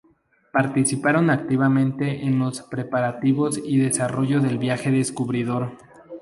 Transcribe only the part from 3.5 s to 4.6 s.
y desarrollo del